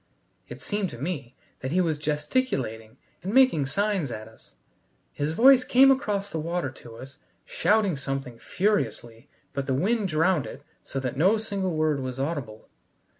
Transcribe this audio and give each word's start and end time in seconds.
It 0.49 0.59
seemed 0.61 0.89
to 0.89 0.97
me 0.97 1.35
that 1.59 1.71
he 1.71 1.79
was 1.79 1.99
gesticulating 1.99 2.97
and 3.21 3.31
making 3.35 3.67
signs 3.67 4.09
at 4.09 4.27
us. 4.27 4.55
His 5.13 5.33
voice 5.33 5.63
came 5.63 5.91
across 5.91 6.31
the 6.31 6.39
water 6.39 6.71
to 6.71 6.95
us 6.95 7.19
shouting 7.45 7.95
something 7.95 8.39
furiously 8.39 9.29
but 9.53 9.67
the 9.67 9.75
wind 9.75 10.07
drowned 10.07 10.47
it 10.47 10.63
so 10.83 10.99
that 10.99 11.17
no 11.17 11.37
single 11.37 11.75
word 11.75 11.99
was 11.99 12.17
audible. 12.19 12.67